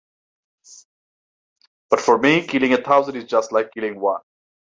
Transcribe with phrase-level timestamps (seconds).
[1.91, 4.21] But for me killing a thousand is just like killing one.